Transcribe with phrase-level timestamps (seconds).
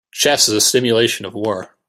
[0.11, 1.75] Chess is a simulation of war.